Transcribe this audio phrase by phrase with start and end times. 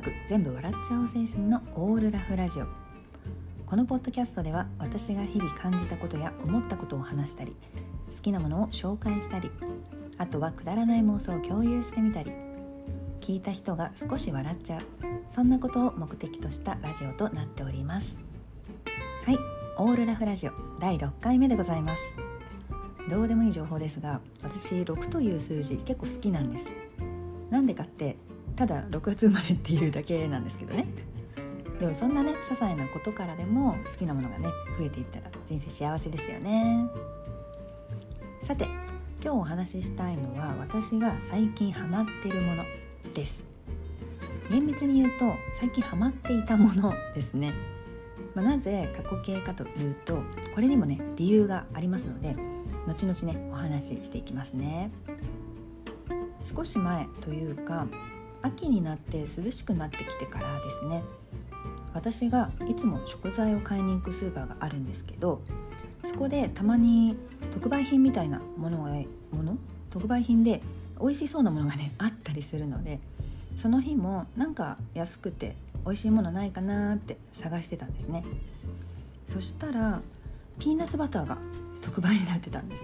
[0.00, 2.66] く全部笑っちゃおう精神のオールラフラジオ。
[3.66, 7.54] このポッドキャストでは私が日々感じたことや思ったことを話したり
[8.16, 9.48] 好きなものを紹介したり
[10.18, 12.32] あとはくだらない妄想を共有してみたり
[13.20, 14.80] 聞いた人が少し笑っちゃう
[15.32, 18.16] そんなことを目的としたラジオとなっております。
[19.24, 19.38] はい
[19.76, 22.02] オールラフラジオ第6回目でございます。
[23.08, 26.64] どうでもいい情報ですが私6という数字結構好きなんです。
[27.50, 28.16] なんでかって
[28.56, 30.86] ただ6月生まれっていうだけなんですけどね。
[31.78, 36.86] でもそんなね些細なことからでも好きなものがね増えていったら人生幸せですよね。
[38.42, 38.66] さて
[39.22, 42.64] 今日お話ししたいのは私が最近ハマってるもの
[43.14, 43.44] です。
[44.50, 47.54] 厳密に言うと最近ハマっていたものですね、
[48.34, 50.22] まあ、なぜ過去形かというと
[50.54, 52.34] これにもね理由がありますので
[52.86, 54.90] 後々ねお話ししていきますね。
[56.54, 57.86] 少し前というか
[58.42, 61.02] 秋になって涼しくなってきてからですね。
[61.92, 65.42] 私がいつも食材を買いに行くスーパーがあるんですけど
[66.06, 67.16] そこでたまに
[67.52, 68.90] 特売品みたいなものが
[69.32, 69.58] もの？
[69.90, 70.62] 特売品で
[71.00, 73.00] 美味しそうなものがね あったりするので
[73.56, 78.24] その日もなんか安くて美味しいものないかなって探してたんですね。
[79.26, 80.00] そしたら
[80.58, 81.38] ピーナッツバターが
[81.82, 82.82] 特売になってたんです。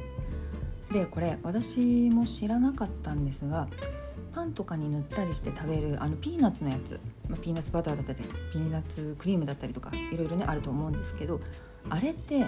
[0.93, 3.69] でこれ私も知らなかったんですが
[4.47, 8.23] ンとかに塗ったりして食べるあのピーナッツのやつ、まあ、ピーナッツバターだったり
[8.53, 11.41] ピーナッツクリームだったりとかいろいろねあると思うんですけど
[11.91, 12.47] あれって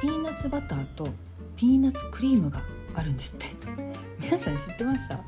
[0.00, 1.08] ピーナッツバターと
[1.56, 2.60] ピーナッツクリームが
[2.94, 3.46] あるんですって。
[4.20, 5.20] 皆さん知ってました？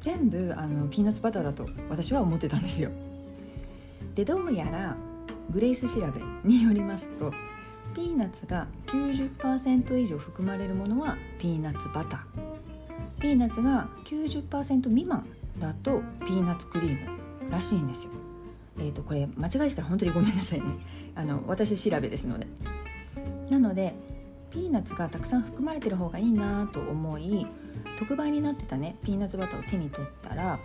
[0.00, 2.90] 全部あのピーナッツバターだと私は思ってたんですよ。
[4.14, 4.96] でどうやら
[5.50, 7.32] グレイス調べによりますと
[7.94, 12.47] ピーナッツが90%以上含まれるものはピーナッツバター。
[13.18, 15.26] ピーナッツが90%未満
[15.58, 18.10] だとピーナッツクリームらしいんですよ。
[18.78, 20.66] えーと、これ間違いしたら本当にごめんなさいね。
[21.16, 22.46] あの私調べですので。
[23.50, 23.94] なので
[24.50, 27.46] ピーナッツがたくさん含まれてる方がいいなと思い
[27.98, 30.58] 特売になってたねピーナッツバターを手に取ったら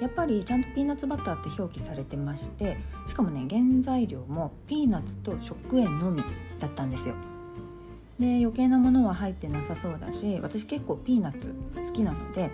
[0.00, 2.76] やっぱりちゃんとピーナッツバターって表記されてまして
[3.06, 6.22] しかもね原材料もピーナッツと食塩のみ
[6.58, 7.14] だったんですよ。
[8.18, 12.50] で余計なものは入ってなさそうだし私結構ピーナッツ好きなので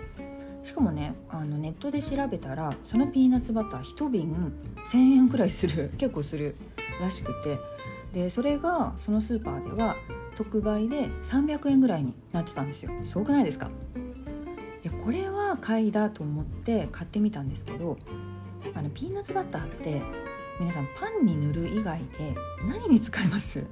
[0.62, 4.52] しかもねあのネットで調べたらそのピーナッツバター1瓶
[4.92, 6.54] 1,000円くらいする 結構する
[7.00, 7.58] らしくて。
[8.12, 9.96] でそれがそのスーパーでは
[10.36, 12.92] 特売で300円ぐらいになってたんですよ。
[13.04, 13.66] すごくないですか？
[14.84, 17.98] いやこれは買いだと思って買ってみたんですけど
[18.72, 20.00] あのピーナッツバターって
[20.60, 22.36] 皆さんパンに塗る以外で
[22.68, 23.64] 何に使います？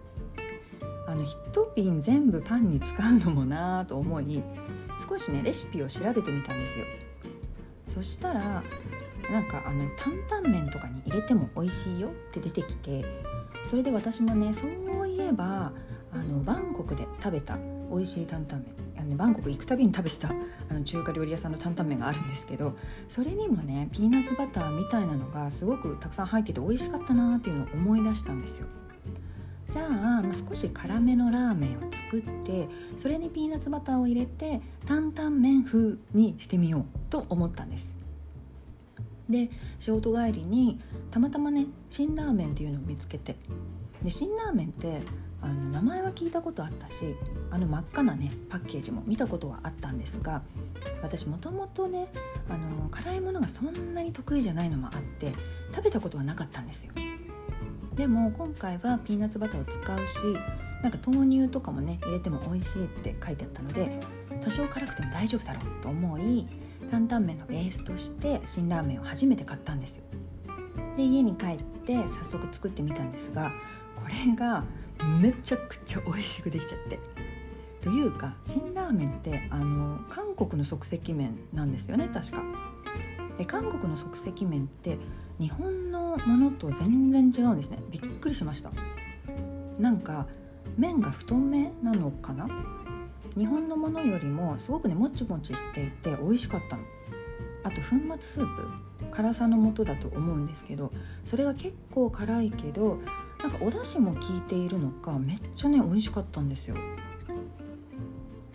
[1.12, 4.43] あの1瓶全部パンに使うのもなと思い
[5.06, 6.87] 少しねレシピを調べてみたんですよ。
[7.93, 8.62] そしたら
[9.31, 9.84] なんかあの
[10.31, 13.05] 担々麺とかに入れても美味しいよって出てきて
[13.69, 15.72] それで私もねそういえば
[16.12, 17.59] あのバンコクで食べた
[17.91, 20.31] 美味しい担々麺あのバンコク行くたびに食べてた
[20.71, 22.75] あの中華料理屋さんの担々麺があるんですけど
[23.11, 28.67] それにもねピーナッツバターみたいなのがすごくたくさん入ってて美味しかったなっていうのを思い出したんですよ。
[29.72, 32.69] じゃあ、まあ、少し辛めのラーメンを作って
[32.99, 37.87] それにピーナッツバターを入れて担々麺風にしてみようと思ったんです。
[39.31, 39.49] で
[39.81, 40.78] 仕事帰りに
[41.10, 43.37] たまたまね辛ラーメンっていうのを見つけて
[44.03, 45.00] で辛ラーメンって
[45.41, 47.16] あの名前は聞いたことあったし
[47.50, 50.43] あの真っ赤なねパッケージも見たことはあったんですが
[51.03, 52.09] 私もともとね
[52.50, 55.33] あの辛いものがそんなに得意じゃないのもあって
[55.75, 56.93] 食べたことはなかったんですよ。
[57.94, 60.19] でも今回はピーナッツバターを使うし
[60.82, 64.00] なんか豆乳とかもね入れても美味しいって書いてあったので
[64.42, 66.47] 多少辛くても大丈夫だろうと思い
[66.91, 70.03] 担々麺のベースとして辛ラーメンを初めて買ったんですよ。
[70.97, 73.53] で家に帰って早速作ってみたんですが
[73.97, 74.64] これが
[75.20, 76.98] めちゃくちゃ美味しくできちゃって。
[77.83, 82.72] というか辛ラーメンってあの韓国の即席麺なんですよね確か。
[83.39, 84.99] で韓国の即席麺って
[85.39, 87.79] 日本のものと全然違うんですね。
[87.91, 88.71] びっくりしました。
[89.79, 90.27] なんか
[90.77, 92.49] 麺が太めなのかな？
[93.37, 96.83] 日本のものよりもすごくねもちもちしていて美味しかったの。
[97.65, 98.69] あと粉末スープ。
[99.11, 100.91] 辛さの素だと思うんですけど
[101.25, 102.99] それが結構辛いけど
[103.41, 106.77] なんかお出汁も効いているのかめっちゃね美味しかったんですよ。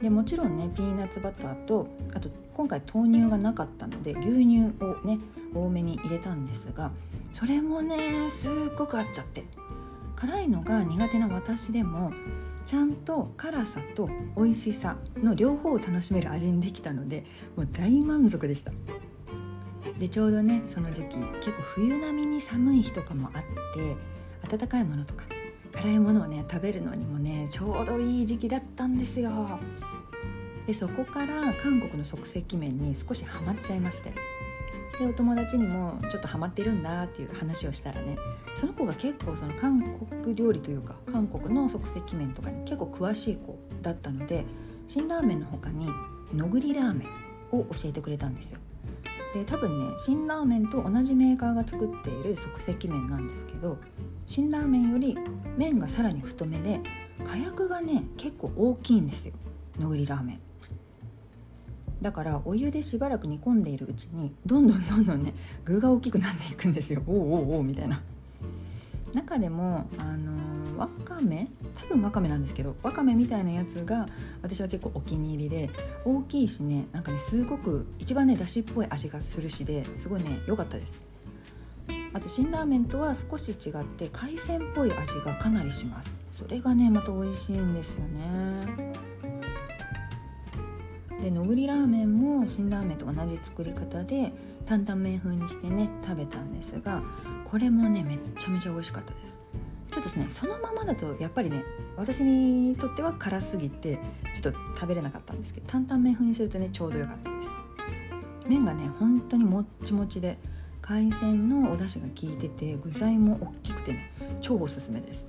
[0.01, 5.19] でもちろんねピーナッツバターとあと今回豆乳がなかったので牛乳をね
[5.53, 6.91] 多めに入れたんですが
[7.31, 9.45] それもねすっごく合っちゃって。
[10.17, 12.11] 辛いのが苦手な私でも
[12.65, 17.23] ちゃんと辛さと美味しさの両方を楽しめる味にできたので
[17.55, 18.71] もう大満足でした。
[19.99, 23.41] でちょうどねその時期結構冬並みに寒い日とかもあっ
[23.73, 25.25] て温かいものとか
[25.81, 29.59] 辛いものをね食べるのにもねちょうどいい時期だったんですよ。
[30.65, 34.13] でそこから韓国の即席麺に少しハマっちゃいまして。
[34.99, 38.17] でお友達にもちょっとハマってるんだっていう話をしたらね
[38.55, 39.79] その子が結構その韓
[40.23, 44.43] 国料理というか韓国の即席麺とかに結構詳しい子だったので
[44.87, 45.87] 辛ラーメンの他に
[46.33, 48.59] のぐりラーメンを教えてくれたんですよ。
[49.35, 53.77] で多分ね辛ラーメンと同じメーカーが作っている即席麺なんですけど
[54.27, 55.17] 辛ラーメンより
[55.57, 56.81] 麺がさらに太めで
[57.25, 59.33] 火薬がね結構大きいんですよ。
[59.79, 60.39] のぐりラーメン。
[62.01, 65.33] だからお湯でしばらく煮込んでいるうちにどんどんどんどんね
[65.65, 67.01] 具が大きくなっていくんですよ。
[67.07, 68.01] おおおおみたいな。
[69.13, 74.05] 中でもあのー、わかめ多分わかめなんですけどわかめみたいなやつが
[74.43, 75.69] 私は結構お気に入りで
[76.03, 81.06] 大きいしねなんかねすごく一番ねだしっぽい味がするしですごいね良かったです。
[82.17, 86.17] あと辛ラーメンとは少し違って海鮮っぽい味がかなりします。
[86.33, 88.95] それがねまた美味しいんですよね。
[91.21, 94.33] でのぐりラーメンも辛ラーメンと同じ作り方で
[94.65, 97.03] 担々麺風にしてね食べたんですが
[97.45, 99.37] これもねめっちゃめちゃ美味しかったです。
[99.91, 101.63] ちょっとですねそのままだとやっぱりね
[101.97, 103.99] 私にとっては辛すぎて
[104.33, 107.49] ちょっと食べれなかったんですけど担々麺風にするとねちょうどよかったです。
[108.47, 110.39] 麺がね本当にもっちもちで
[110.87, 115.27] 海鮮のお出汁が効いてて具材も大きくてね超おすすめです。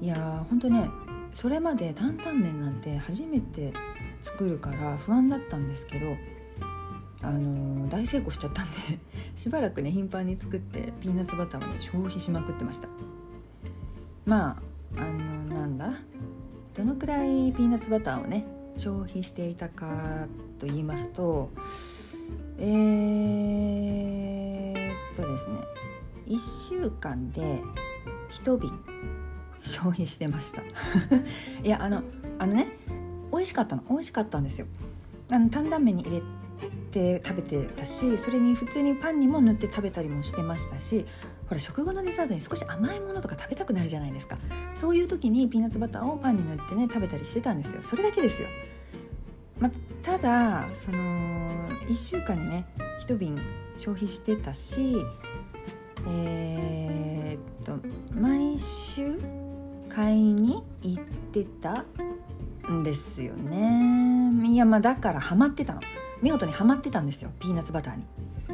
[0.00, 0.88] いやーほんとね
[1.34, 3.74] それまで担々麺なんて初めて
[4.22, 6.16] 作るから不安だったんですけど
[7.20, 8.76] あのー、大成功しちゃったんで
[9.36, 12.88] しばらくね頻繁に作ってピーナッツバターをね消費しまくってました。
[14.24, 14.56] まあ
[14.96, 15.92] あのー、なんだ
[16.74, 18.46] どのくらいピーナッツバターをね
[18.78, 20.26] 消費していたか
[20.58, 21.50] と言いますと
[22.58, 25.54] えー、っとですね
[26.26, 26.38] 1
[26.68, 27.62] 週間で
[28.30, 28.70] 1瓶
[29.62, 30.62] 消費してました。
[31.62, 32.02] いやあの
[32.38, 32.68] あのね
[33.32, 33.82] 美味しかったの。
[33.88, 34.66] 美味しかったんですよ。
[35.30, 36.22] あの担々麺に入れ
[36.90, 41.04] て食べてたしそれに普通にパンにも塗って食べたりもしてましたし
[41.48, 44.38] ほら食後のデザートに少し甘いものとか食べたくなるじゃないですか。
[44.76, 47.82] そういう時にピーナッツバターをパンに塗ってね食べたりしてたんですよ。
[47.82, 48.48] それだけですよ、
[49.58, 49.70] ま
[50.02, 51.45] ただその
[51.88, 52.66] 1週間にね
[53.06, 53.40] 1瓶
[53.76, 54.96] 消費してたし
[56.08, 57.78] えー、っと
[58.18, 59.18] 毎週
[59.88, 61.84] 買いに行ってた
[62.70, 64.48] んですよね。
[64.48, 65.80] いやまあだからハマってたの。
[66.22, 68.04] 見事にハマってたんですよピーナッツバターに。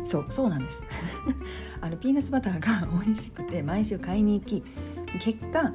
[0.07, 0.83] そうそうなんです。
[1.81, 4.63] あのピーナッツバターが美味しくて毎週買いに行き
[5.21, 5.73] 結果、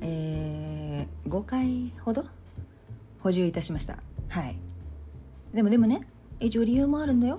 [0.00, 2.24] えー、5回ほど
[3.20, 3.98] 補充いたしました。
[4.28, 4.58] はい。
[5.54, 6.06] でもでもね
[6.40, 7.38] 一応理由もあるんだよ。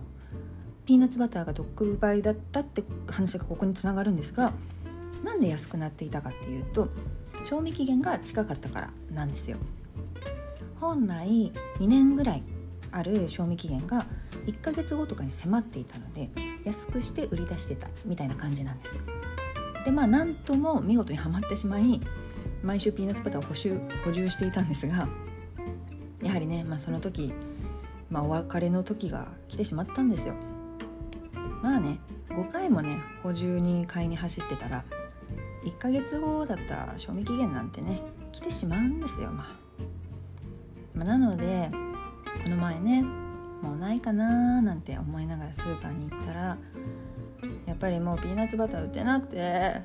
[0.86, 4.54] ピーナッツバターが特売だったって話がここにつながるんですが
[5.22, 6.88] なんで安くなっていたかっていうと
[7.44, 9.58] 賞味期限が近かったからなんですよ。
[10.80, 12.44] 本来2年ぐらい
[12.92, 14.06] ある賞味期限が
[14.46, 16.30] 1ヶ月後とかに迫っていたので
[16.64, 19.02] 安くして売り出してたみたいな感じなんですよ。
[19.84, 22.00] でまあなんとも見事にはまってしまい
[22.64, 25.08] 毎週ピーナッツバターを補修補充していたんですが
[26.24, 27.32] やはりね、まあ、その時、
[28.10, 30.34] まあ、お別れの時が来てしまったんですよ。
[31.62, 32.00] まあね
[32.30, 34.86] 5回もね補充に買いに走ってたら
[35.66, 39.32] 1ヶ月後だった賞味期限なんてね来てしまうんですよ。
[39.32, 39.68] まあ
[40.94, 41.70] まあ、なので
[42.44, 43.04] この前ね
[43.62, 46.58] もうないかなーなんて思いながらスーパーに行ったら
[47.66, 49.82] やっぱりもうピーナッツバター売ってなくて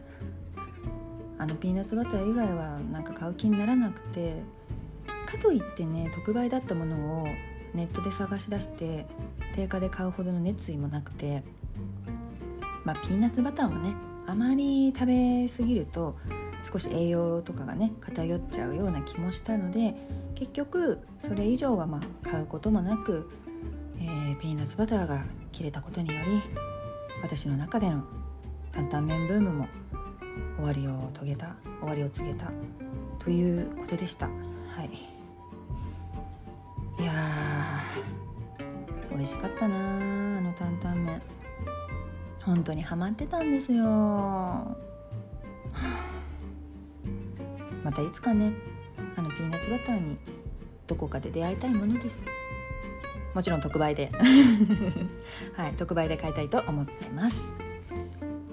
[1.39, 4.43] あのピーナッツバター以外はなんか買う気にならなくて
[5.27, 7.27] かといってね特売だったものを
[7.75, 9.07] ネットで探し出して
[9.57, 11.43] 定価で買うほどの熱意もなくて
[12.85, 13.95] まあピーナッツバターもね
[14.27, 16.17] あまり食べ過ぎると
[16.71, 19.95] 少し栄養とかがね偏っちゃうような気もしたので
[20.35, 23.31] 結局それ以上はまあ買うこともなく、
[24.01, 26.41] えー、ピーナッツバターが切れたことにより
[27.23, 28.05] 私の中での
[28.73, 29.69] 担々麺ブームも
[30.57, 32.51] 終わりを遂げた終わりを告げた
[33.19, 34.27] ということでした。
[34.27, 34.33] は
[34.85, 35.13] い。
[37.03, 37.13] いや
[39.15, 41.23] 美味しかったなあの担々麺。
[42.45, 43.85] 本当にハマってたんですよ。
[47.85, 48.53] またいつかね
[49.17, 50.17] あのピーナッツバターに
[50.87, 52.17] どこかで出会いたいものです。
[53.35, 54.11] もちろん特売で。
[55.57, 57.41] はい特売で買いたいと思ってます。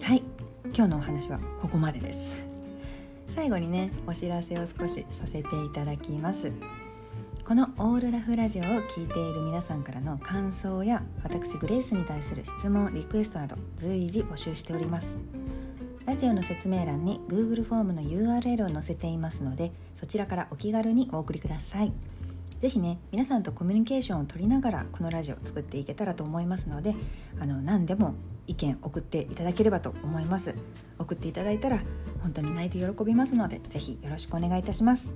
[0.02, 0.24] はい
[0.66, 2.44] 今日のお話はここまでです。
[3.34, 6.52] 最後にねお知らせを少しさせていただきます。
[7.50, 15.08] このオールラフラジオを聞いている皆さんからの感想や私グレースに対する質問リクエストなど随時募集しております。
[16.06, 21.92] ラジオの説明欄に Google フォームの URL を載せていますのでそちらからお気軽にお送りください。
[22.62, 26.94] 是非ね皆さんとコミュニケーションを取りながらこのラジオを作っていけたらと思いますので
[27.40, 28.14] あの何でも
[28.46, 30.54] 意見送っていただければと思います。
[31.00, 31.82] 送っていただいたら
[32.22, 35.08] 本当に泣いて喜びますので是非よろしくお願いいたします。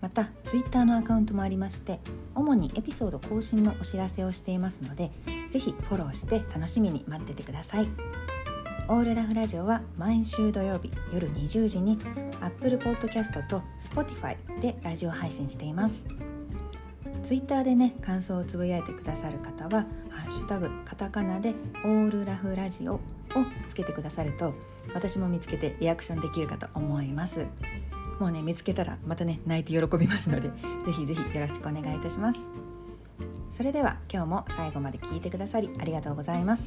[0.00, 2.00] また Twitter のアカウントもありまして
[2.34, 5.10] 主にエピソード更新のお知らせをしていますので
[5.50, 7.88] ぜひフォローして楽しみに待っててください。
[8.88, 11.96] オールラフラジオは毎週土曜日夜20時に
[12.40, 13.62] Apple Podcast と
[13.94, 16.02] Spotify でラジオ配信しています。
[17.22, 21.54] ツイッターでね感想をつぶやいてくださる方は「ハッシュタグカタカナで
[21.84, 23.00] オールラフラジオ」を
[23.68, 24.54] つけてくださると
[24.92, 27.46] 私も見つけてリアクションできるかと思います。
[28.20, 32.38] もうね見つけたらまたね泣いて喜びますのでぜひぜひよろしくお願いいたします。
[33.56, 36.62] それでは今日も最後まで聞いてくださりありがとうございます。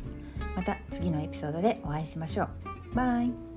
[0.56, 2.50] また次のエピソードでお会いしましょう。
[2.96, 3.53] バイ